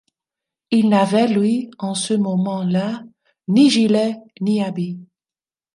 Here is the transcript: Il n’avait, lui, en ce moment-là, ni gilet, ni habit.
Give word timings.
Il 0.71 0.89
n’avait, 0.89 1.27
lui, 1.27 1.69
en 1.77 1.93
ce 1.93 2.15
moment-là, 2.15 3.03
ni 3.47 3.69
gilet, 3.69 4.15
ni 4.41 4.63
habit. 4.63 4.99